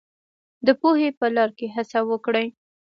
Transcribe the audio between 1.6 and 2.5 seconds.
هڅه وکړئ.